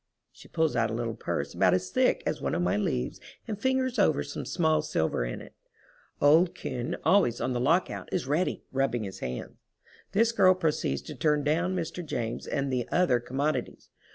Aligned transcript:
She 0.31 0.47
pulls 0.47 0.75
out 0.75 0.89
a 0.89 0.95
little 0.95 1.13
purse 1.13 1.53
about 1.53 1.75
as 1.75 1.91
thick 1.91 2.23
as 2.25 2.41
one 2.41 2.55
of 2.55 2.63
my 2.63 2.75
leaves 2.75 3.19
and 3.47 3.61
fingers 3.61 3.99
over 3.99 4.23
some 4.23 4.47
small 4.47 4.81
silver 4.81 5.23
in 5.23 5.41
it. 5.41 5.53
Old 6.19 6.55
Koen, 6.59 6.95
always 7.05 7.39
on 7.39 7.53
the 7.53 7.59
lockout, 7.59 8.11
is 8.11 8.25
ready, 8.25 8.63
rubbing 8.71 9.03
his 9.03 9.19
hands. 9.19 9.57
This 10.13 10.31
girl 10.31 10.55
proceeds 10.55 11.03
to 11.03 11.13
turn 11.13 11.43
down 11.43 11.75
Mr. 11.75 12.03
James 12.03 12.47
and 12.47 12.73
the 12.73 12.89
other 12.91 13.19
commodities. 13.19 13.91